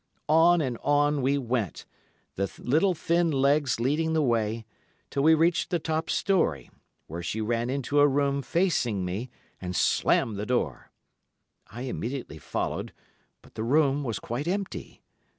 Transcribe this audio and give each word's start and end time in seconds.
On 0.29 0.61
and 0.61 0.79
on 0.81 1.21
we 1.21 1.37
went, 1.37 1.85
the 2.33 2.51
little 2.57 2.95
thin 2.95 3.29
legs 3.29 3.79
leading 3.79 4.13
the 4.13 4.21
way, 4.23 4.65
till 5.11 5.21
we 5.21 5.35
reached 5.35 5.69
the 5.69 5.77
top 5.77 6.09
storey, 6.09 6.71
when 7.05 7.21
she 7.21 7.39
ran 7.39 7.69
into 7.69 7.99
a 7.99 8.07
room 8.07 8.41
facing 8.41 9.05
me, 9.05 9.29
and 9.61 9.75
slammed 9.75 10.37
the 10.37 10.45
door. 10.47 10.89
I 11.67 11.83
immediately 11.83 12.39
followed, 12.39 12.93
but 13.43 13.53
the 13.53 13.63
room 13.63 14.03
was 14.03 14.17
quite 14.17 14.47
empty. 14.47 15.03